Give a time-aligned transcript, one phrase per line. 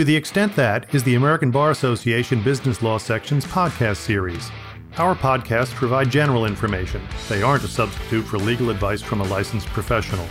[0.00, 4.50] To the extent that is the American Bar Association Business Law Section's podcast series.
[4.96, 7.02] Our podcasts provide general information.
[7.28, 10.26] They aren't a substitute for legal advice from a licensed professional.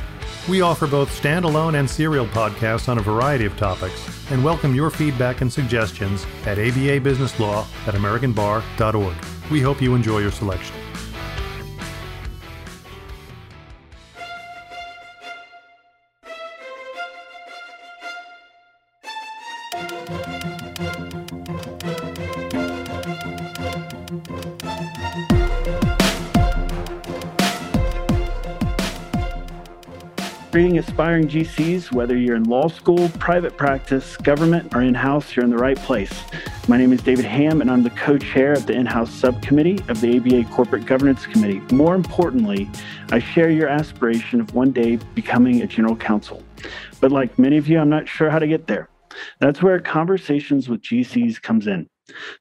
[0.49, 4.89] We offer both standalone and serial podcasts on a variety of topics and welcome your
[4.89, 9.51] feedback and suggestions at ababusinesslaw at americanbar.org.
[9.51, 10.78] We hope you enjoy your selection.
[30.99, 35.49] Aspiring GCs, whether you're in law school, private practice, government, or in house, you're in
[35.49, 36.11] the right place.
[36.67, 39.79] My name is David Ham, and I'm the co chair of the in house subcommittee
[39.87, 41.61] of the ABA Corporate Governance Committee.
[41.73, 42.69] More importantly,
[43.11, 46.43] I share your aspiration of one day becoming a general counsel.
[46.99, 48.89] But like many of you, I'm not sure how to get there.
[49.39, 51.87] That's where conversations with GCs comes in.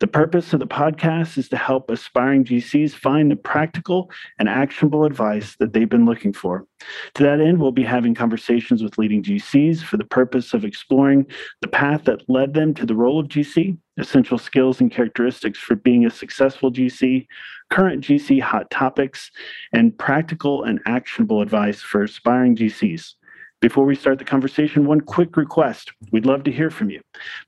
[0.01, 5.05] The purpose of the podcast is to help aspiring GCs find the practical and actionable
[5.05, 6.67] advice that they've been looking for.
[7.15, 11.27] To that end, we'll be having conversations with leading GCs for the purpose of exploring
[11.61, 15.75] the path that led them to the role of GC, essential skills and characteristics for
[15.75, 17.27] being a successful GC,
[17.71, 19.31] current GC hot topics,
[19.73, 23.15] and practical and actionable advice for aspiring GCs.
[23.61, 25.91] Before we start the conversation, one quick request.
[26.13, 27.01] We'd love to hear from you.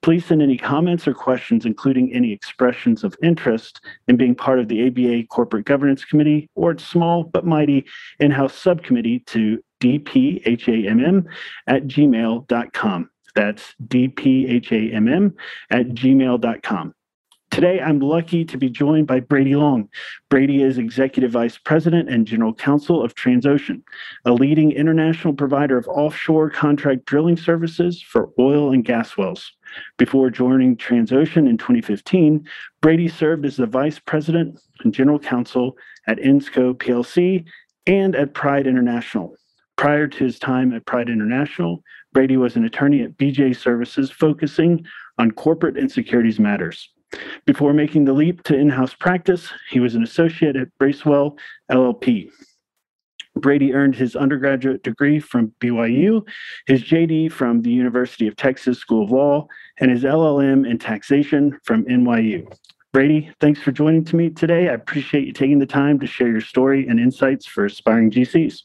[0.03, 4.66] Please send any comments or questions, including any expressions of interest in being part of
[4.66, 7.84] the ABA Corporate Governance Committee or its small but mighty
[8.19, 11.25] in house subcommittee to dphamm
[11.69, 13.11] at gmail.com.
[13.36, 15.33] That's dphamm
[15.70, 16.94] at gmail.com.
[17.51, 19.89] Today, I'm lucky to be joined by Brady Long.
[20.29, 23.83] Brady is Executive Vice President and General Counsel of Transocean,
[24.25, 29.53] a leading international provider of offshore contract drilling services for oil and gas wells.
[29.98, 32.47] Before joining Transocean in 2015,
[32.83, 37.45] Brady served as the Vice President and General Counsel at Ensco PLC
[37.84, 39.34] and at Pride International.
[39.75, 44.87] Prior to his time at Pride International, Brady was an attorney at BJ Services focusing
[45.19, 46.91] on corporate and securities matters.
[47.44, 51.37] Before making the leap to in house practice, he was an associate at Bracewell
[51.71, 52.31] LLP.
[53.37, 56.26] Brady earned his undergraduate degree from BYU,
[56.66, 59.47] his JD from the University of Texas School of Law,
[59.78, 62.53] and his LLM in taxation from NYU.
[62.93, 64.69] Brady, thanks for joining to me today.
[64.69, 68.62] I appreciate you taking the time to share your story and insights for aspiring GCs.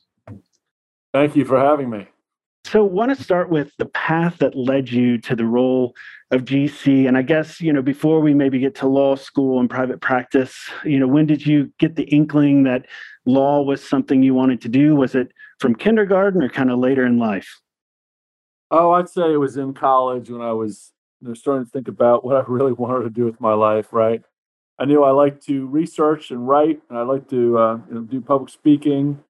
[1.14, 2.08] Thank you for having me.
[2.66, 5.94] So, want to start with the path that led you to the role
[6.32, 7.08] of GC.
[7.08, 10.68] And I guess, you know, before we maybe get to law school and private practice,
[10.84, 12.88] you know, when did you get the inkling that
[13.28, 14.96] law was something you wanted to do?
[14.96, 17.62] Was it from kindergarten or kind of later in life?
[18.72, 21.88] Oh, I'd say it was in college when I was you know, starting to think
[21.88, 24.24] about what I really wanted to do with my life, right?
[24.80, 28.02] I knew I liked to research and write, and I liked to uh, you know,
[28.02, 29.24] do public speaking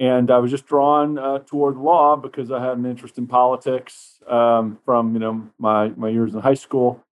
[0.00, 4.18] and I was just drawn uh, toward law because I had an interest in politics
[4.26, 7.04] um, from you know my my years in high school,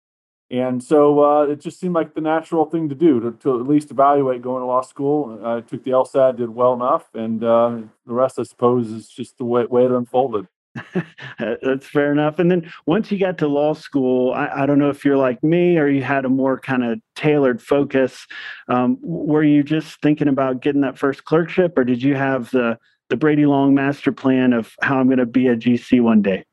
[0.51, 3.69] and so uh, it just seemed like the natural thing to do to, to, at
[3.69, 5.39] least evaluate going to law school.
[5.45, 9.37] I took the LSAT, did well enough, and uh, the rest, I suppose, is just
[9.37, 10.49] the way, way it unfolded.
[11.39, 12.39] That's fair enough.
[12.39, 15.43] And then once you got to law school, I, I don't know if you're like
[15.43, 18.27] me or you had a more kind of tailored focus.
[18.69, 22.79] Um, were you just thinking about getting that first clerkship, or did you have the
[23.09, 26.45] the Brady Long master plan of how I'm going to be a GC one day?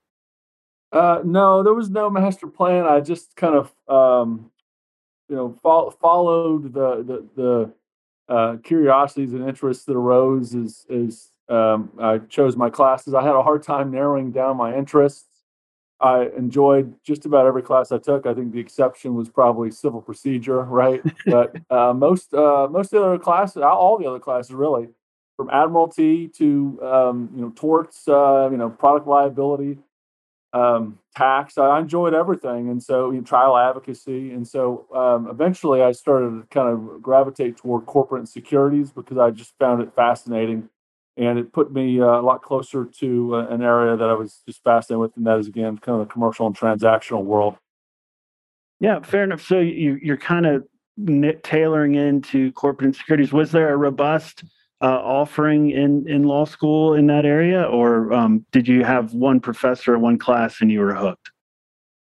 [0.91, 2.85] Uh, no, there was no master plan.
[2.85, 4.51] I just kind of, um,
[5.27, 11.29] you know, fo- followed the the, the uh, curiosities and interests that arose as as
[11.49, 13.13] um, I chose my classes.
[13.13, 15.27] I had a hard time narrowing down my interests.
[16.01, 18.25] I enjoyed just about every class I took.
[18.25, 21.01] I think the exception was probably civil procedure, right?
[21.25, 24.89] but uh, most uh, most of the other classes, all the other classes, really,
[25.37, 29.77] from admiralty to um, you know torts, uh, you know product liability,
[30.51, 31.57] um, tax.
[31.57, 36.41] I enjoyed everything, and so you know, trial advocacy, and so um, eventually I started
[36.41, 40.69] to kind of gravitate toward corporate securities because I just found it fascinating
[41.17, 44.41] and it put me uh, a lot closer to uh, an area that I was
[44.45, 47.55] just fascinated with, and that is again kind of the commercial and transactional world.
[48.79, 49.41] Yeah, fair enough.
[49.41, 50.63] So you you're kind of
[51.43, 53.33] tailoring into corporate and securities.
[53.33, 54.43] Was there a robust
[54.81, 59.39] uh, offering in in law school in that area, or um, did you have one
[59.39, 61.31] professor, or one class, and you were hooked?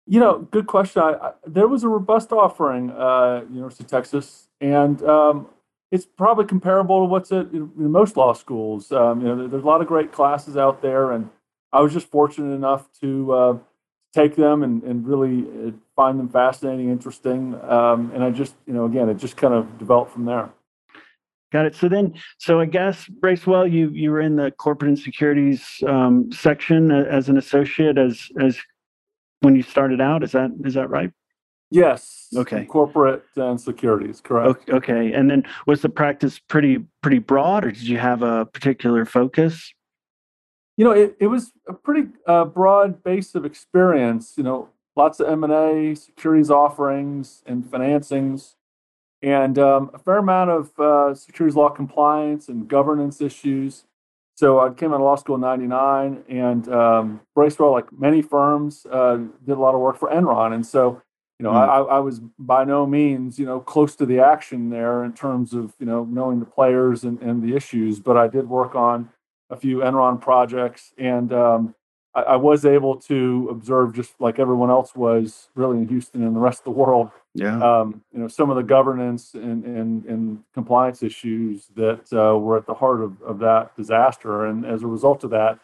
[0.07, 1.01] You know, good question.
[1.01, 5.47] I, I, there was a robust offering, uh, University of Texas, and um,
[5.91, 8.91] it's probably comparable to what's at in most law schools.
[8.91, 11.29] Um, you know, there's a lot of great classes out there, and
[11.73, 13.57] I was just fortunate enough to uh,
[14.13, 17.59] take them and, and really uh, find them fascinating, interesting.
[17.69, 20.49] Um, and I just, you know, again, it just kind of developed from there.
[21.51, 21.75] Got it.
[21.75, 26.31] So then, so I guess Bracewell, you you were in the corporate and securities um,
[26.31, 28.57] section as an associate as as
[29.41, 30.23] when you started out.
[30.23, 31.11] Is that is that right?
[31.71, 32.27] Yes.
[32.35, 32.65] Okay.
[32.65, 34.69] Corporate and securities, correct.
[34.69, 34.73] Okay.
[34.73, 35.13] okay.
[35.13, 39.73] And then was the practice pretty pretty broad, or did you have a particular focus?
[40.77, 44.33] You know, it, it was a pretty uh, broad base of experience.
[44.37, 48.55] You know, lots of M and A, securities offerings, and financings
[49.21, 53.85] and um, a fair amount of uh, securities law compliance and governance issues.
[54.35, 58.87] So I came out of law school in '99, and um, Bracewell, like many firms,
[58.91, 61.01] uh, did a lot of work for Enron, and so
[61.41, 61.69] you know mm.
[61.69, 65.53] I, I, was by no means you know close to the action there in terms
[65.53, 69.09] of you know knowing the players and, and the issues, but I did work on
[69.49, 71.75] a few Enron projects, and um,
[72.13, 76.35] I, I was able to observe just like everyone else was really in Houston and
[76.35, 77.57] the rest of the world yeah.
[77.61, 82.57] Um, you know, some of the governance and, and, and compliance issues that uh, were
[82.57, 84.45] at the heart of, of that disaster.
[84.45, 85.59] And as a result of that,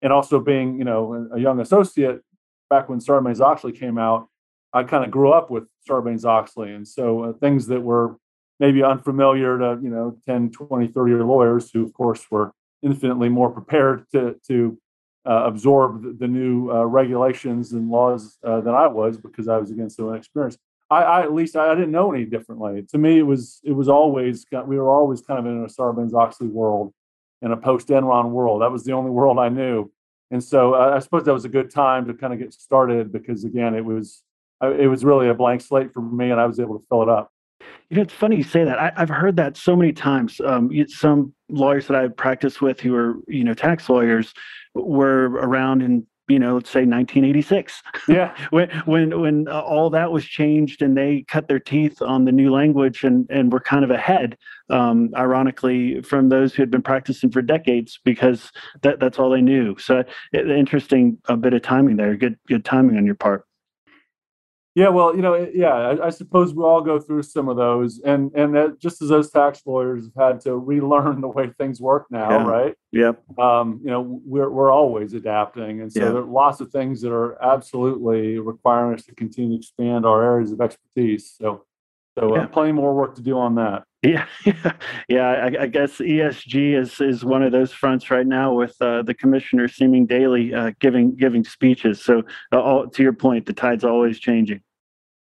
[0.00, 2.22] and also being, you know, a young associate
[2.70, 4.28] back when Sarbanes Oxley came out,
[4.72, 6.72] I kind of grew up with Sarbanes Oxley.
[6.72, 8.16] And so uh, things that were
[8.60, 13.28] maybe unfamiliar to, you know, 10, 20, 30 year lawyers who, of course, were infinitely
[13.28, 14.78] more prepared to, to
[15.26, 19.58] uh, absorb the, the new uh, regulations and laws uh, than I was because I
[19.58, 20.58] was again so inexperienced.
[20.90, 22.82] I, I at least I, I, didn't know any differently.
[22.90, 26.14] To me, it was it was always we were always kind of in a Sarbanes
[26.14, 26.94] Oxley world,
[27.42, 28.62] in a post Enron world.
[28.62, 29.92] That was the only world I knew,
[30.30, 33.44] and so I suppose that was a good time to kind of get started because
[33.44, 34.22] again, it was
[34.62, 37.08] it was really a blank slate for me, and I was able to fill it
[37.08, 37.32] up.
[37.90, 38.78] You know, it's funny you say that.
[38.78, 40.40] I, have heard that so many times.
[40.44, 44.34] Um, some lawyers that I practiced with who are, you know, tax lawyers
[44.74, 47.82] were around in you know, let's say 1986.
[48.06, 48.36] Yeah.
[48.50, 52.32] when when when uh, all that was changed and they cut their teeth on the
[52.32, 54.36] new language and and were kind of ahead,
[54.68, 58.52] um, ironically, from those who had been practicing for decades because
[58.82, 59.76] that that's all they knew.
[59.78, 62.14] So it, interesting a bit of timing there.
[62.14, 63.47] Good good timing on your part.
[64.78, 68.00] Yeah, well, you know, yeah, I, I, suppose we all go through some of those,
[68.04, 71.80] and and that, just as those tax lawyers have had to relearn the way things
[71.80, 72.44] work now, yeah.
[72.44, 72.74] right?
[72.92, 73.12] Yeah.
[73.40, 76.08] Um, you know, we're we're always adapting, and so yeah.
[76.10, 80.22] there are lots of things that are absolutely requiring us to continue to expand our
[80.22, 81.34] areas of expertise.
[81.36, 81.64] So,
[82.16, 82.46] so uh, yeah.
[82.46, 83.82] plenty more work to do on that.
[84.04, 84.26] Yeah,
[85.08, 85.28] yeah.
[85.28, 89.14] I, I, guess ESG is is one of those fronts right now, with uh, the
[89.14, 92.00] commissioner seeming daily uh, giving giving speeches.
[92.00, 92.22] So,
[92.52, 94.60] uh, all, to your point, the tide's always changing.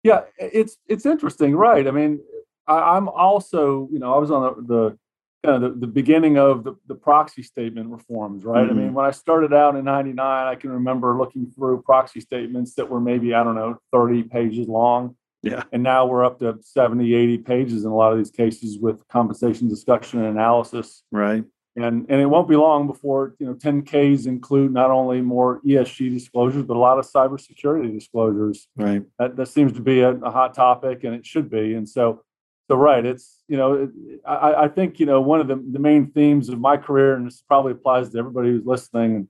[0.02, 1.86] Yeah, it's it's interesting, right?
[1.86, 2.20] I mean,
[2.66, 4.98] I, am also, you know, I was on the, the
[5.44, 8.62] kind of the, the, beginning of the, the proxy statement reforms, right?
[8.62, 8.70] Mm-hmm.
[8.70, 8.94] I mean, mm-hmm.
[8.94, 13.00] when I started out in 99, I can remember looking through proxy statements that were
[13.00, 15.16] maybe, I don't know, 30 pages long.
[15.42, 15.64] Yeah.
[15.72, 19.06] And now we're up to 70, 80 pages in a lot of these cases with
[19.08, 21.02] compensation discussion and analysis.
[21.10, 21.44] Right
[21.76, 26.12] and and it won't be long before you know 10ks include not only more esg
[26.12, 28.68] disclosures but a lot of cybersecurity disclosures.
[28.76, 29.02] Right.
[29.18, 31.74] That, that seems to be a, a hot topic and it should be.
[31.74, 32.22] And so
[32.68, 33.90] so right it's you know
[34.26, 37.26] I, I think you know one of the, the main themes of my career and
[37.26, 39.28] this probably applies to everybody who's listening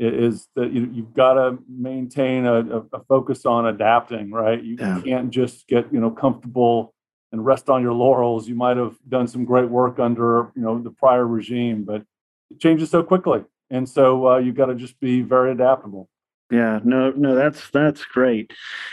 [0.00, 4.62] is that you, you've got to maintain a, a, focus on adapting right?
[4.62, 5.00] You yeah.
[5.04, 6.94] can't just get you know comfortable
[7.32, 8.48] and rest on your laurels.
[8.48, 12.02] You might have done some great work under you know the prior regime, but
[12.50, 16.08] it changes so quickly, and so uh, you got to just be very adaptable.
[16.50, 18.52] Yeah, no, no, that's that's great.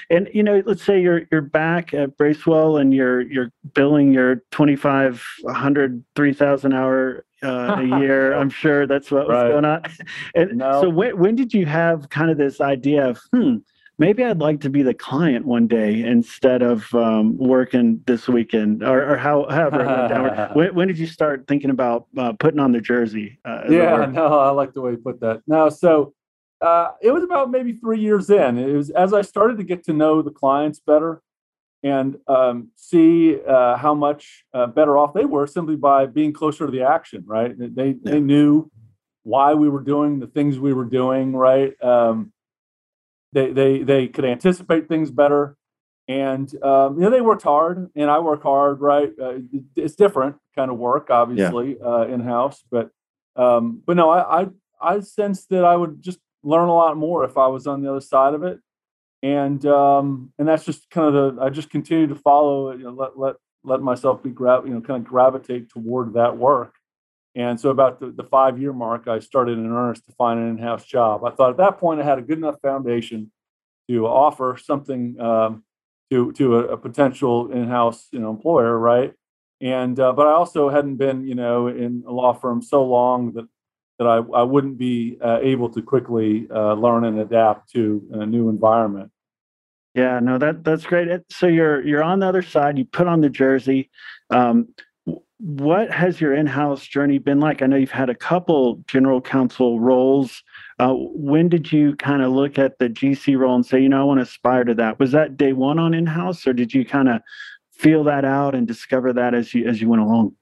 [0.09, 4.43] And you know, let's say you're you're back at Bracewell and you're you're billing your
[4.51, 8.33] 2,500, 3,000 hour uh, a year.
[8.33, 9.83] I'm sure that's what was going on.
[10.35, 10.81] And no.
[10.81, 13.57] so when when did you have kind of this idea of hmm,
[13.97, 18.83] maybe I'd like to be the client one day instead of um, working this weekend,
[18.83, 20.49] or, or how, however.
[20.53, 23.39] when, when, did you start thinking about uh, putting on the jersey?
[23.45, 25.41] Uh, yeah, no, I like the way you put that.
[25.47, 26.13] No, so
[26.61, 28.57] uh, it was about maybe three years in.
[28.57, 31.21] It was as I started to get to know the clients better
[31.83, 36.65] and um, see uh, how much uh, better off they were simply by being closer
[36.65, 37.23] to the action.
[37.25, 37.53] Right?
[37.57, 37.93] They yeah.
[38.03, 38.71] they knew
[39.23, 41.35] why we were doing the things we were doing.
[41.35, 41.81] Right?
[41.83, 42.31] Um,
[43.35, 45.57] they they they could anticipate things better,
[46.07, 48.79] and um, you know they worked hard, and I work hard.
[48.79, 49.39] Right, uh,
[49.75, 51.85] it's different kind of work, obviously, yeah.
[51.85, 52.91] uh, in house, but
[53.35, 54.47] um, but no, I, I
[54.81, 57.89] I sense that I would just learn a lot more if I was on the
[57.91, 58.59] other side of it,
[59.21, 62.77] and um, and that's just kind of the I just continue to follow it.
[62.77, 66.37] You know, let let let myself be gra- you know kind of gravitate toward that
[66.37, 66.73] work
[67.35, 70.49] and so, about the, the five year mark, I started in earnest to find an
[70.49, 71.25] in house job.
[71.25, 73.31] I thought at that point I had a good enough foundation
[73.89, 75.63] to offer something um,
[76.11, 79.13] to to a, a, potential in-house you know employer, right?
[79.59, 83.33] And uh, but I also hadn't been you know in a law firm so long
[83.33, 83.47] that
[83.99, 88.25] that I, I wouldn't be uh, able to quickly uh, learn and adapt to a
[88.25, 89.11] new environment.
[89.93, 91.09] Yeah, no, that that's great.
[91.29, 92.77] So you're you're on the other side.
[92.77, 93.89] You put on the jersey.
[94.29, 94.69] Um,
[95.37, 97.61] what has your in-house journey been like?
[97.61, 100.41] I know you've had a couple general counsel roles.
[100.79, 104.01] Uh, when did you kind of look at the GC role and say, you know,
[104.01, 104.99] I want to aspire to that?
[104.99, 107.21] Was that day one on in-house, or did you kind of
[107.71, 110.35] feel that out and discover that as you as you went along?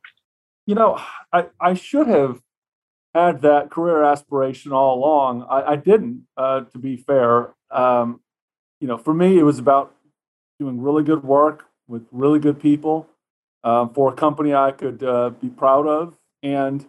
[0.68, 2.42] You know, I I should have
[3.16, 5.44] had that career aspiration all along.
[5.50, 7.54] I, I didn't, uh, to be fair.
[7.72, 8.22] Um,
[8.80, 9.96] you know, for me, it was about
[10.60, 13.08] doing really good work with really good people
[13.64, 16.18] um, for a company I could uh, be proud of.
[16.42, 16.88] And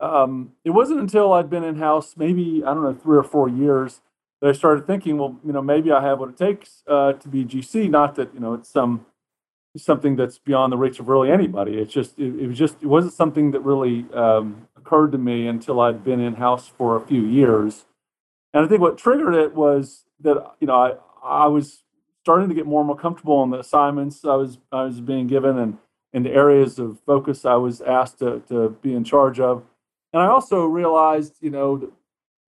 [0.00, 3.48] um, it wasn't until I'd been in house, maybe, I don't know, three or four
[3.48, 4.00] years,
[4.40, 7.28] that I started thinking, well, you know, maybe I have what it takes uh, to
[7.28, 7.88] be GC.
[7.88, 9.06] Not that, you know, it's some
[9.76, 11.78] something that's beyond the reach of really anybody.
[11.78, 15.46] It's just, it, it was just, it wasn't something that really um, occurred to me
[15.46, 17.84] until I'd been in house for a few years.
[18.54, 20.92] And I think what triggered it was that, you know, I,
[21.22, 21.82] I was
[22.22, 25.26] starting to get more and more comfortable in the assignments I was, I was being
[25.26, 25.78] given and,
[26.16, 29.62] in the areas of focus I was asked to, to be in charge of.
[30.14, 31.92] And I also realized, you know,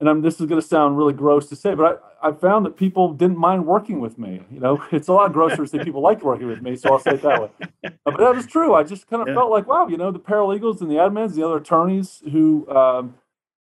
[0.00, 2.64] and I'm, this is going to sound really gross to say, but I, I found
[2.64, 4.40] that people didn't mind working with me.
[4.50, 6.98] You know, it's a lot grosser to say people liked working with me, so I'll
[6.98, 7.50] say it that way.
[8.04, 8.74] but that was true.
[8.74, 9.34] I just kind of yeah.
[9.34, 13.16] felt like, wow, you know, the paralegals and the admins, the other attorneys who um,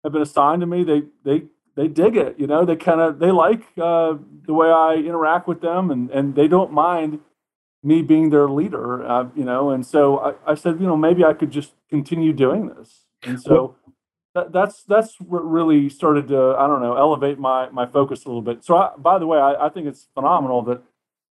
[0.05, 2.39] have been assigned to me, they they they dig it.
[2.39, 4.15] You know, they kind of they like uh,
[4.47, 7.19] the way I interact with them, and and they don't mind
[7.83, 11.25] me being their leader, uh, you know, and so I, I, said, you know, maybe
[11.25, 13.05] I could just continue doing this.
[13.23, 13.77] And so
[14.35, 18.29] that, that's that's what really started to, I don't know, elevate my my focus a
[18.29, 18.65] little bit.
[18.65, 20.83] So, I, by the way, I, I think it's phenomenal that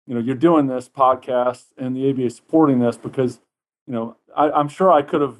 [0.08, 3.40] you know you're doing this podcast and the ABA supporting this because
[3.88, 5.38] you know I, I'm sure I could have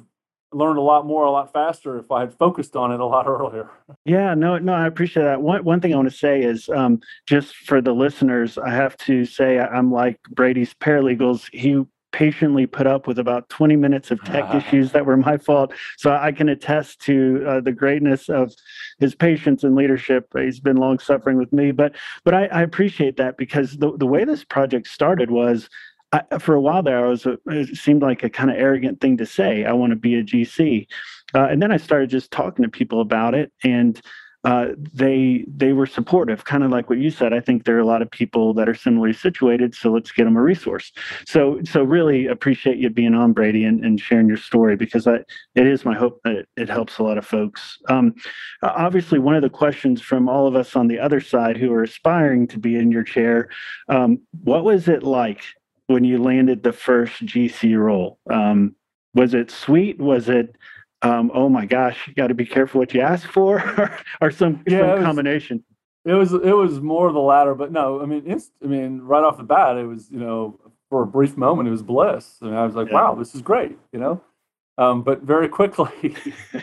[0.54, 3.26] learned a lot more a lot faster if I had focused on it a lot
[3.28, 3.70] earlier.
[4.04, 5.42] Yeah, no, no, I appreciate that.
[5.42, 8.96] One one thing I want to say is um, just for the listeners, I have
[8.98, 11.48] to say I'm like Brady's paralegals.
[11.52, 11.84] He
[12.14, 15.72] patiently put up with about 20 minutes of tech issues that were my fault.
[15.96, 18.52] So I can attest to uh, the greatness of
[19.00, 20.28] his patience and leadership.
[20.32, 24.06] He's been long suffering with me, but but I, I appreciate that because the the
[24.06, 25.68] way this project started was
[26.12, 29.00] I, for a while there, I was a, it seemed like a kind of arrogant
[29.00, 29.64] thing to say.
[29.64, 30.86] I want to be a GC,
[31.34, 34.00] uh, and then I started just talking to people about it, and
[34.44, 37.32] uh, they they were supportive, kind of like what you said.
[37.32, 40.24] I think there are a lot of people that are similarly situated, so let's get
[40.24, 40.92] them a resource.
[41.26, 45.16] So so really appreciate you being on, Brady, and, and sharing your story because I,
[45.54, 47.78] it is my hope that it, it helps a lot of folks.
[47.88, 48.14] Um,
[48.62, 51.82] obviously, one of the questions from all of us on the other side who are
[51.82, 53.48] aspiring to be in your chair,
[53.88, 55.42] um, what was it like
[55.86, 58.18] when you landed the first GC role?
[58.30, 58.74] Um,
[59.14, 59.98] was it sweet?
[59.98, 60.56] Was it,
[61.02, 64.62] um, oh my gosh, you got to be careful what you ask for, or some,
[64.66, 65.64] yeah, some it was, combination?
[66.04, 69.38] It was it was more the latter, but no, I mean, I mean, right off
[69.38, 70.60] the bat, it was you know
[70.90, 72.36] for a brief moment, it was bliss.
[72.40, 72.94] I mean, I was like, yeah.
[72.94, 74.20] wow, this is great, you know.
[74.78, 75.90] Um, but very quickly,
[76.52, 76.60] you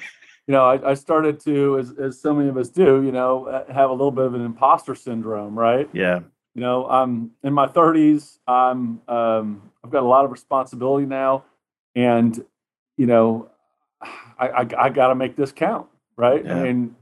[0.48, 3.90] know, I, I, started to, as, as so many of us do, you know, have
[3.90, 5.90] a little bit of an imposter syndrome, right?
[5.92, 6.22] Yeah.
[6.56, 8.40] You know, I'm in my 30s.
[8.48, 11.46] I'm um, I've got a lot of responsibility now,
[11.96, 12.44] and
[12.98, 13.50] you know,
[14.02, 16.44] I I, I got to make this count, right?
[16.44, 16.56] Yeah.
[16.56, 16.96] I mean,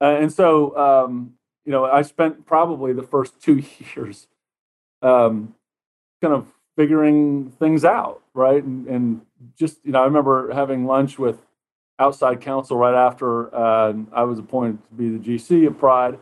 [0.00, 1.34] uh, and so um,
[1.66, 3.62] you know, I spent probably the first two
[3.94, 4.26] years
[5.02, 5.54] um,
[6.22, 6.46] kind of
[6.76, 8.62] figuring things out, right?
[8.64, 9.20] And, and
[9.58, 11.44] just you know, I remember having lunch with
[11.98, 16.18] outside counsel right after uh, I was appointed to be the GC of Pride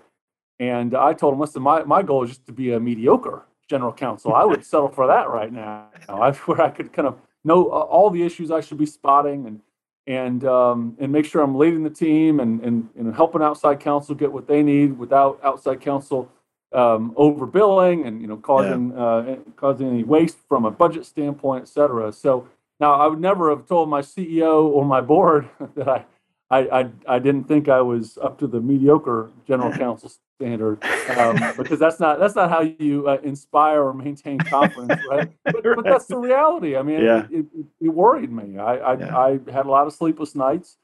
[0.62, 3.92] and I told him, listen, my, my goal is just to be a mediocre general
[3.92, 4.32] counsel.
[4.32, 5.88] I would settle for that right now.
[6.08, 9.60] I, where I could kind of know all the issues I should be spotting and
[10.06, 14.14] and um, and make sure I'm leading the team and, and and helping outside counsel
[14.14, 16.30] get what they need without outside counsel
[16.72, 19.04] um, overbilling and you know causing yeah.
[19.04, 22.12] uh, causing any waste from a budget standpoint, et cetera.
[22.12, 26.04] So now I would never have told my CEO or my board that I
[26.52, 30.84] I, I, I didn't think I was up to the mediocre general counsel standard
[31.16, 35.32] um, because that's not that's not how you uh, inspire or maintain confidence, right?
[35.44, 35.76] But, right.
[35.76, 36.76] but that's the reality.
[36.76, 37.26] I mean, yeah.
[37.30, 38.58] it, it, it, worried me.
[38.58, 39.16] I I, yeah.
[39.16, 40.76] I, had a lot of sleepless nights,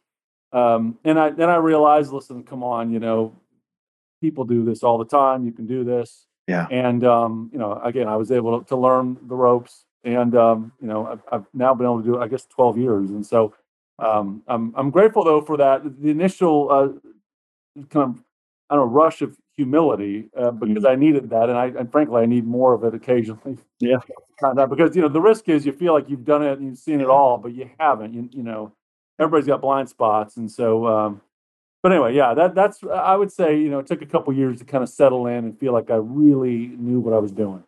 [0.53, 3.37] um, and I then I realized, listen, come on, you know,
[4.23, 5.45] people do this all the time.
[5.45, 6.25] You can do this.
[6.47, 6.67] Yeah.
[6.71, 10.73] And um, you know, again, I was able to, to learn the ropes, and um,
[10.81, 13.27] you know, I've, I've now been able to do it, I guess, twelve years, and
[13.27, 13.53] so
[13.99, 15.83] um, I'm I'm grateful though for that.
[16.01, 18.23] The initial uh, kind of
[18.71, 20.91] I don't know rush of humility uh, because mm.
[20.91, 23.59] I needed that, and I and frankly I need more of it occasionally.
[23.81, 23.99] Yeah,
[24.41, 26.69] kind of because you know the risk is you feel like you've done it and
[26.69, 28.15] you've seen it all, but you haven't.
[28.15, 28.73] You you know
[29.19, 30.87] everybody's got blind spots, and so.
[30.87, 31.21] Um,
[31.81, 34.59] but anyway, yeah, that that's I would say you know it took a couple years
[34.59, 37.63] to kind of settle in and feel like I really knew what I was doing.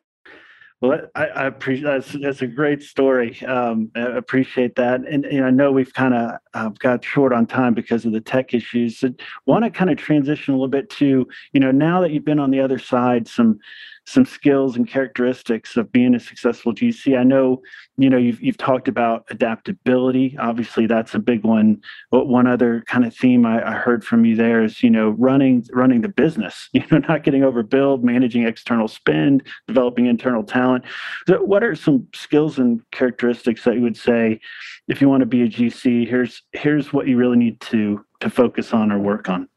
[0.81, 3.39] Well, I, I appreciate that's that's a great story.
[3.45, 7.47] Um, I appreciate that, and, and I know we've kind of uh, got short on
[7.47, 8.99] time because of the tech issues.
[8.99, 9.11] So,
[9.47, 12.39] want to kind of transition a little bit to you know now that you've been
[12.39, 13.61] on the other side, some
[14.07, 17.17] some skills and characteristics of being a successful GC.
[17.17, 17.63] I know,
[17.97, 20.37] you know, you've you've talked about adaptability.
[20.39, 21.81] Obviously, that's a big one.
[22.11, 25.11] But one other kind of theme I, I heard from you there is, you know,
[25.11, 26.69] running running the business.
[26.81, 30.85] You know, not getting overbilled, managing external spend, developing internal talent.
[31.29, 34.41] So, what are some skills and characteristics that you would say,
[34.89, 38.31] if you want to be a GC, here's here's what you really need to to
[38.31, 39.49] focus on or work on.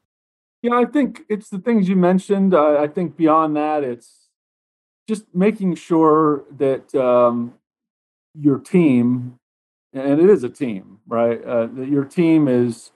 [0.62, 2.54] Yeah, I think it's the things you mentioned.
[2.54, 4.30] Uh, I think beyond that, it's
[5.08, 7.56] just making sure that um,
[8.34, 9.40] your team,
[9.92, 11.44] and it is a team, right?
[11.44, 12.92] Uh, that your team is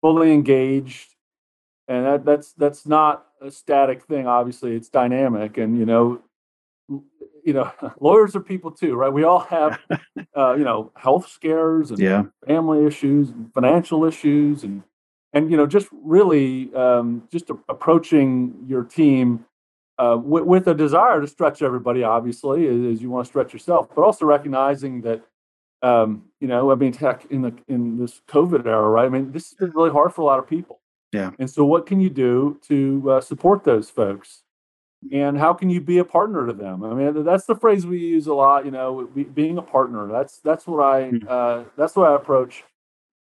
[0.00, 1.14] fully engaged,
[1.88, 4.26] and that, that's that's not a static thing.
[4.26, 6.22] Obviously, it's dynamic, and you know,
[7.50, 9.12] you know, lawyers are people too, right?
[9.12, 9.80] We all have,
[10.36, 12.22] uh, you know, health scares and yeah.
[12.46, 14.84] family issues, and financial issues, and
[15.32, 19.44] and you know, just really um, just a- approaching your team
[19.98, 23.88] uh, with, with, a desire to stretch everybody, obviously, as you want to stretch yourself,
[23.94, 25.22] but also recognizing that,
[25.82, 29.06] um, you know, I mean, tech in the in this COVID era, right?
[29.06, 30.78] I mean, this has been really hard for a lot of people.
[31.12, 31.32] Yeah.
[31.40, 34.44] And so, what can you do to uh, support those folks?
[35.12, 36.84] And how can you be a partner to them?
[36.84, 38.66] I mean, that's the phrase we use a lot.
[38.66, 40.06] You know, being a partner.
[40.06, 41.26] That's that's what I hmm.
[41.26, 42.64] uh, that's what I approach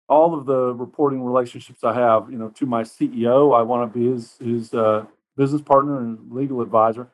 [0.09, 2.31] all of the reporting relationships I have.
[2.31, 5.07] You know, to my CEO, I want to be his his uh,
[5.37, 7.09] business partner and legal advisor.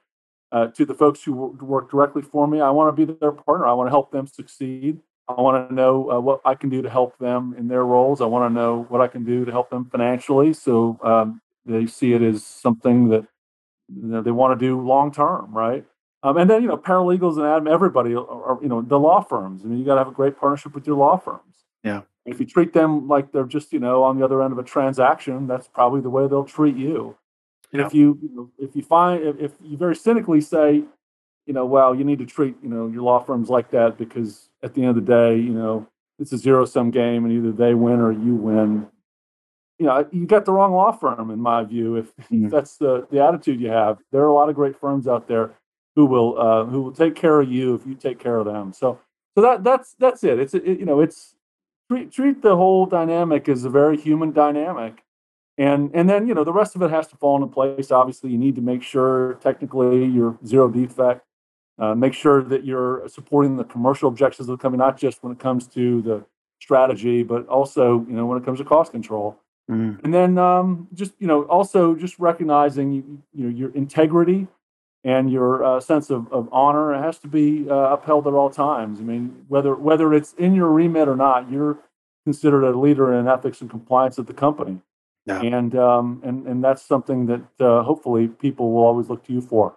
[0.52, 3.66] Uh, to the folks who work directly for me, I want to be their partner.
[3.66, 4.98] I want to help them succeed.
[5.28, 8.20] I want to know uh, what I can do to help them in their roles.
[8.20, 11.86] I want to know what I can do to help them financially, so um, they
[11.86, 13.26] see it as something that
[13.94, 15.84] you know, they want to do long term, right?
[16.22, 19.62] Um, and then you know, paralegals and admin, everybody, are, you know, the law firms.
[19.64, 21.64] I mean, you got to have a great partnership with your law firms.
[21.82, 22.02] Yeah.
[22.26, 24.62] If you treat them like they're just you know on the other end of a
[24.62, 27.16] transaction, that's probably the way they'll treat you.
[27.72, 30.82] And if you, you know, if you find if, if you very cynically say,
[31.46, 34.50] you know, well, you need to treat you know your law firms like that because
[34.62, 35.86] at the end of the day, you know,
[36.18, 38.86] it's a zero sum game and either they win or you win.
[39.80, 41.96] You know, you got the wrong law firm in my view.
[41.96, 42.48] If, mm-hmm.
[42.48, 45.54] that's the the attitude you have, there are a lot of great firms out there
[45.96, 48.72] who will uh, who will take care of you if you take care of them.
[48.72, 49.00] So
[49.34, 50.38] so that that's that's it.
[50.38, 51.34] It's it, you know it's
[51.90, 55.02] treat treat the whole dynamic as a very human dynamic
[55.60, 58.30] and and then you know the rest of it has to fall into place obviously
[58.30, 61.22] you need to make sure technically you're zero defect
[61.78, 65.32] uh, make sure that you're supporting the commercial objectives of the company not just when
[65.32, 66.24] it comes to the
[66.60, 69.38] strategy but also you know when it comes to cost control
[69.70, 70.04] mm.
[70.04, 74.46] and then um, just you know also just recognizing you, you know your integrity
[75.02, 79.00] and your uh, sense of, of honor has to be uh, upheld at all times
[79.00, 81.78] i mean whether whether it's in your remit or not you're
[82.24, 84.80] considered a leader in ethics and compliance at the company
[85.26, 85.40] yeah.
[85.42, 89.40] And um, and and that's something that uh, hopefully people will always look to you
[89.40, 89.76] for.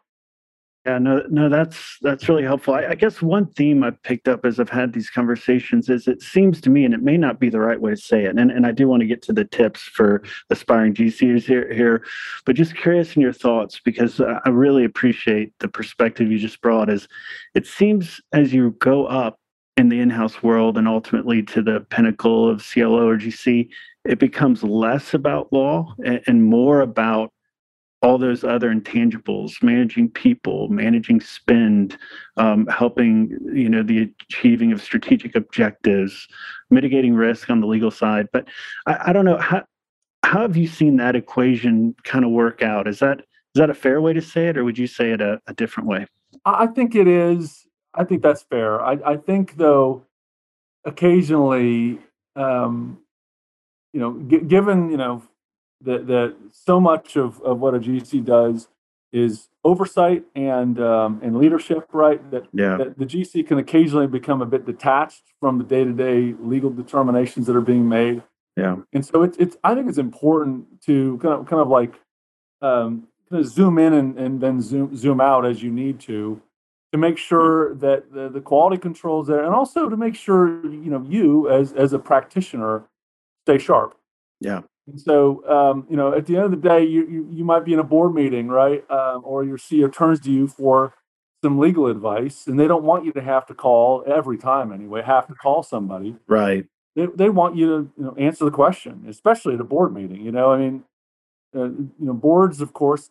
[0.86, 2.74] Yeah, no, no, that's that's really helpful.
[2.74, 6.22] I, I, guess one theme I've picked up as I've had these conversations is it
[6.22, 8.52] seems to me, and it may not be the right way to say it, and,
[8.52, 12.04] and I do want to get to the tips for aspiring GCs here, here,
[12.46, 16.90] but just curious in your thoughts because I really appreciate the perspective you just brought.
[16.90, 17.08] Is
[17.56, 19.40] it seems as you go up
[19.78, 23.70] in the in-house world and ultimately to the pinnacle of CLO or GC,
[24.06, 27.32] it becomes less about law and, and more about
[28.04, 31.98] all those other intangibles managing people managing spend
[32.38, 36.28] um, helping you know the achieving of strategic objectives
[36.70, 38.28] mitigating risk on the legal side.
[38.32, 38.48] But
[38.86, 39.64] i, I don't know how
[40.24, 42.88] how have you seen that equation kind of work out?
[42.88, 45.22] Is that is that a fair way to say it or would you say it
[45.22, 46.06] a, a different way?
[46.46, 48.82] I think it is i think that's fair.
[48.82, 50.04] I, I think though
[50.86, 52.00] occasionally
[52.36, 53.00] um,
[53.94, 55.24] you know, g- given you know
[55.84, 58.68] that that so much of, of what a GC does
[59.12, 62.20] is oversight and um, and leadership, right?
[62.32, 62.78] That, yeah.
[62.78, 66.72] that the GC can occasionally become a bit detached from the day to day legal
[66.72, 68.24] determinations that are being made.
[68.58, 71.94] Yeah, and so it's it's I think it's important to kind of kind of like
[72.62, 76.42] um, kind of zoom in and, and then zoom zoom out as you need to
[76.92, 80.90] to make sure that the, the quality controls there and also to make sure you
[80.90, 82.84] know you as as a practitioner
[83.46, 83.96] stay sharp.
[84.40, 84.62] Yeah.
[84.88, 87.64] And so, um, you know, at the end of the day, you, you, you might
[87.64, 88.90] be in a board meeting, right?
[88.92, 90.94] Um, or your CEO turns to you for
[91.44, 95.02] some legal advice, and they don't want you to have to call every time anyway,
[95.02, 96.16] have to call somebody.
[96.28, 96.66] Right.
[96.96, 100.22] They, they want you to you know, answer the question, especially at a board meeting.
[100.22, 100.84] You know, I mean,
[101.56, 103.10] uh, you know, boards, of course,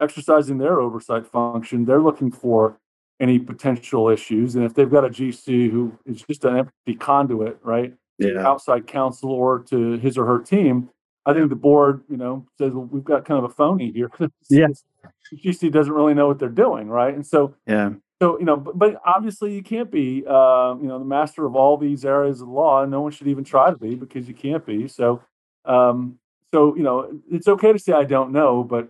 [0.00, 2.78] exercising their oversight function, they're looking for
[3.20, 4.56] any potential issues.
[4.56, 7.94] And if they've got a GC who is just an empty conduit, right?
[8.16, 8.46] Yeah.
[8.46, 10.88] outside counsel or to his or her team,
[11.26, 14.10] I think the board, you know, says well, we've got kind of a phony here.
[14.50, 15.10] Yes, yeah.
[15.52, 17.14] GC doesn't really know what they're doing, right?
[17.14, 17.92] And so, Yeah.
[18.20, 21.56] so you know, but, but obviously you can't be, uh, you know, the master of
[21.56, 22.82] all these areas of law.
[22.82, 24.86] And no one should even try to be because you can't be.
[24.88, 25.22] So,
[25.64, 26.18] um,
[26.52, 28.88] so you know, it's okay to say I don't know, but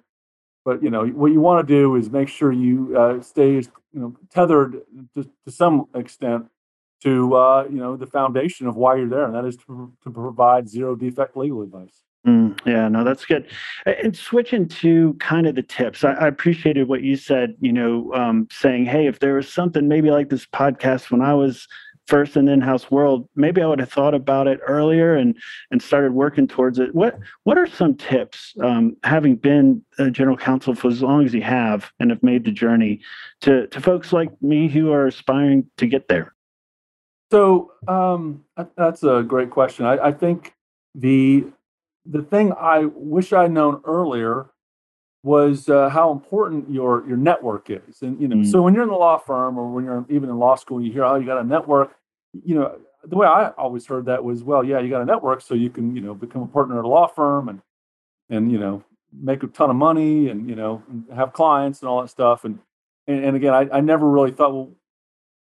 [0.64, 3.62] but you know what you want to do is make sure you uh, stay you
[3.92, 4.80] know tethered
[5.14, 6.46] to, to some extent
[7.02, 10.10] to uh, you know the foundation of why you're there, and that is to, to
[10.10, 12.02] provide zero defect legal advice.
[12.26, 13.46] Mm, yeah, no, that's good.
[13.84, 17.54] And switching to kind of the tips, I, I appreciated what you said.
[17.60, 21.34] You know, um, saying, "Hey, if there was something maybe like this podcast when I
[21.34, 21.68] was
[22.06, 25.36] first in the in-house world, maybe I would have thought about it earlier and
[25.70, 30.38] and started working towards it." What What are some tips, um, having been a general
[30.38, 33.00] counsel for as long as you have and have made the journey,
[33.42, 36.34] to to folks like me who are aspiring to get there?
[37.30, 38.44] So um,
[38.76, 39.84] that's a great question.
[39.84, 40.54] I, I think
[40.94, 41.44] the
[42.06, 44.46] the thing I wish I'd known earlier
[45.22, 48.02] was uh, how important your your network is.
[48.02, 48.50] And you know, Mm.
[48.50, 50.92] so when you're in the law firm or when you're even in law school, you
[50.92, 51.96] hear, "Oh, you got a network."
[52.44, 55.40] You know, the way I always heard that was, "Well, yeah, you got a network,
[55.40, 57.60] so you can you know become a partner at a law firm and
[58.30, 60.82] and you know make a ton of money and you know
[61.14, 62.58] have clients and all that stuff." And
[63.08, 64.70] and, and again, I, I never really thought, well,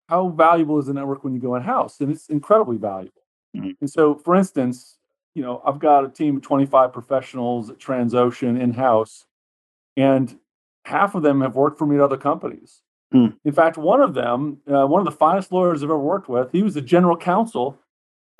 [0.09, 2.01] how valuable is the network when you go in house?
[2.01, 3.23] And it's incredibly valuable.
[3.57, 3.77] Mhm.
[3.81, 4.97] And so, for instance,
[5.38, 9.24] you know, I've got a team of 25 professionals at Transocean in house,
[9.96, 10.37] and
[10.85, 12.83] half of them have worked for me at other companies.
[13.12, 13.29] Hmm.
[13.44, 16.51] In fact, one of them, uh, one of the finest lawyers I've ever worked with,
[16.51, 17.79] he was the general counsel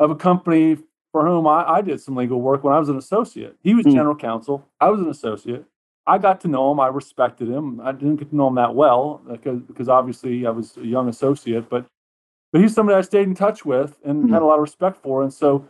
[0.01, 0.77] of a company
[1.13, 3.57] for whom I, I did some legal work when I was an associate.
[3.63, 3.93] He was Hmm.
[3.93, 5.65] general counsel, I was an associate.
[6.05, 6.81] I got to know him.
[6.81, 7.81] I respected him.
[7.81, 11.09] I didn't get to know him that well because, because obviously I was a young
[11.09, 11.87] associate, but
[12.51, 14.31] but he's somebody I stayed in touch with and Mhm.
[14.33, 15.23] had a lot of respect for.
[15.23, 15.67] And so,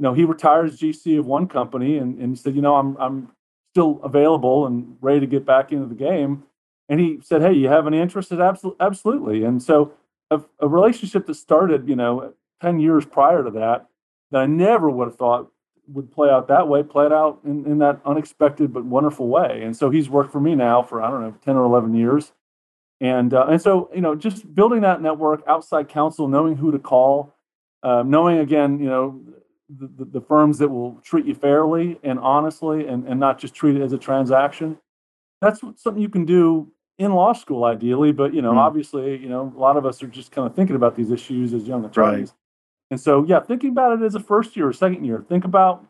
[0.00, 2.96] you know, he retires GC of one company and, and he said, you know, I'm
[2.96, 3.28] I'm
[3.74, 6.44] still available and ready to get back into the game.
[6.88, 8.30] And he said, Hey, you have any interest?
[8.30, 9.44] Said, absolutely.
[9.44, 9.92] And so
[10.30, 12.32] a, a relationship that started, you know,
[12.62, 13.88] 10 years prior to that,
[14.30, 15.52] that I never would have thought
[15.86, 19.60] would play out that way, played out in, in that unexpected but wonderful way.
[19.62, 22.32] And so he's worked for me now for, I don't know, 10 or 11 years.
[23.02, 26.78] And, uh, and so, you know, just building that network, outside counsel, knowing who to
[26.78, 27.34] call,
[27.82, 29.20] uh, knowing again, you know,
[29.78, 33.54] the, the, the firms that will treat you fairly and honestly and, and not just
[33.54, 34.78] treat it as a transaction.
[35.40, 38.12] That's something you can do in law school, ideally.
[38.12, 38.58] But, you know, Mm.
[38.58, 41.54] obviously, you know, a lot of us are just kind of thinking about these issues
[41.54, 42.30] as young attorneys.
[42.30, 42.32] right.
[42.90, 45.86] And so, yeah, thinking about it as a first year or second year, think about,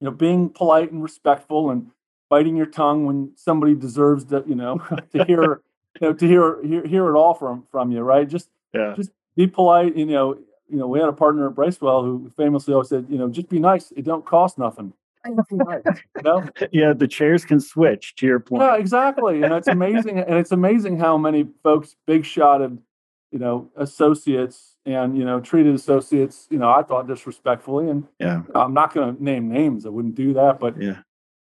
[0.00, 1.90] you know, being polite and respectful and
[2.28, 4.78] biting your tongue when somebody deserves to, you know,
[5.12, 5.62] to hear,
[6.00, 8.28] you know, to hear, hear, hear it all from, from you, right?
[8.28, 8.94] Just, Yeah.
[8.96, 9.96] just be polite.
[9.96, 10.38] You know,
[10.72, 13.48] you know, we had a partner at Bracewell who famously always said, you know, just
[13.50, 13.92] be nice.
[13.92, 14.92] It don't cost nothing.
[15.26, 15.36] you
[16.24, 16.48] know?
[16.72, 16.94] Yeah.
[16.94, 18.16] The chairs can switch.
[18.16, 18.62] To your point.
[18.62, 19.42] Yeah, exactly.
[19.42, 20.18] And it's amazing.
[20.18, 22.78] and it's amazing how many folks big shotted,
[23.30, 27.88] you know, associates and, you know, treated associates, you know, I thought disrespectfully.
[27.88, 28.42] And Yeah.
[28.54, 29.84] I'm not going to name names.
[29.86, 30.58] I wouldn't do that.
[30.58, 30.98] But Yeah.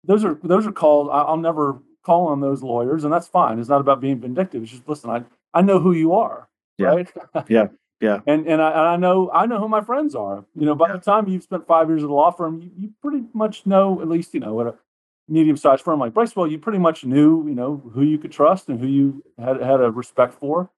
[0.03, 3.05] those are, those are called, I- I'll never call on those lawyers.
[3.05, 3.57] And that's fine.
[3.57, 4.63] It's not about being vindictive.
[4.63, 6.49] It's just, listen, I, I know who you are.
[6.77, 6.88] Yeah.
[6.88, 7.12] Right.
[7.47, 7.67] Yeah.
[8.04, 8.20] Yeah.
[8.28, 10.92] And, and I, and I know, I know who my friends are, you know, by
[10.92, 14.02] the time you've spent five years at a law firm, you, you pretty much know,
[14.02, 14.76] at least, you know, at a
[15.30, 18.68] medium sized firm like Bracewell, you pretty much knew, you know, who you could trust
[18.68, 20.70] and who you had, had a respect for.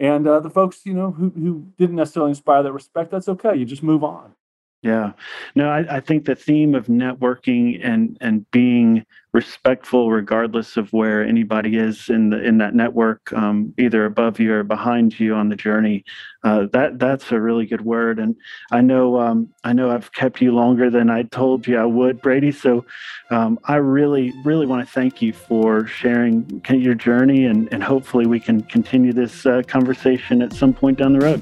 [0.00, 3.54] And uh, the folks, you know, who, who didn't necessarily inspire that respect, that's okay.
[3.54, 4.34] You just move on.
[4.82, 5.12] Yeah.
[5.54, 11.24] No, I, I think the theme of networking and and being respectful regardless of where
[11.24, 15.48] anybody is in the in that network, um, either above you or behind you on
[15.48, 16.04] the journey,
[16.42, 18.18] uh, that that's a really good word.
[18.18, 18.34] And
[18.72, 22.20] I know um, I know I've kept you longer than I told you I would,
[22.20, 22.50] Brady.
[22.50, 22.84] So
[23.30, 28.26] um, I really really want to thank you for sharing your journey, and and hopefully
[28.26, 31.40] we can continue this uh, conversation at some point down the road.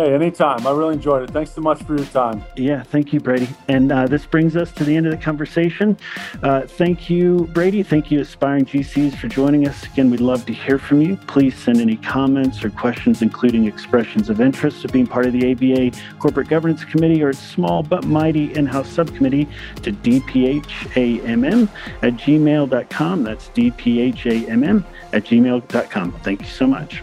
[0.00, 0.66] Hey, anytime.
[0.66, 1.30] I really enjoyed it.
[1.30, 2.42] Thanks so much for your time.
[2.56, 3.46] Yeah, thank you, Brady.
[3.68, 5.94] And uh, this brings us to the end of the conversation.
[6.42, 7.82] Uh, thank you, Brady.
[7.82, 9.84] Thank you, aspiring GCs, for joining us.
[9.84, 11.18] Again, we'd love to hear from you.
[11.26, 15.52] Please send any comments or questions, including expressions of interest of being part of the
[15.52, 19.46] ABA Corporate Governance Committee or its small but mighty in house subcommittee,
[19.82, 21.68] to dphamm
[22.00, 23.22] at gmail.com.
[23.22, 24.82] That's dphamm
[25.12, 26.12] at gmail.com.
[26.22, 27.02] Thank you so much.